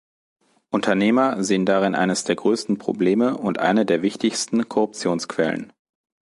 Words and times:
Unternehmer 0.71 1.43
sehen 1.43 1.67
darin 1.67 1.93
eines 1.93 2.23
der 2.23 2.35
größten 2.35 2.79
Probleme 2.79 3.37
und 3.37 3.59
eine 3.59 3.85
der 3.85 4.01
wichtigsten 4.01 4.67
Korruptionsquellen. 4.67 5.73